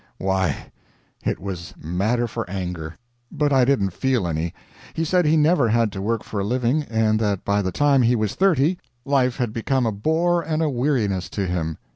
Why, 0.17 0.71
it 1.23 1.37
was 1.39 1.75
matter 1.79 2.25
for 2.27 2.49
anger, 2.49 2.95
but 3.31 3.53
I 3.53 3.65
didn't 3.65 3.91
feel 3.91 4.25
any. 4.25 4.51
He 4.95 5.05
said 5.05 5.25
he 5.27 5.37
never 5.37 5.69
had 5.69 5.91
to 5.91 6.01
work 6.01 6.23
for 6.23 6.39
a 6.39 6.43
living, 6.43 6.81
and 6.89 7.19
that 7.19 7.45
by 7.45 7.61
the 7.61 7.71
time 7.71 8.01
he 8.01 8.15
was 8.15 8.33
thirty 8.33 8.79
life 9.05 9.37
had 9.37 9.53
become 9.53 9.85
a 9.85 9.91
bore 9.91 10.41
and 10.41 10.63
a 10.63 10.71
weariness 10.71 11.29
to 11.29 11.45
him. 11.45 11.77